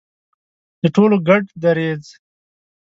د 0.81 0.83
ټولو 0.95 1.15
ګډ 1.27 1.43
دریځ. 1.63 2.03